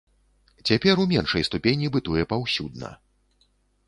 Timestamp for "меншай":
1.11-1.45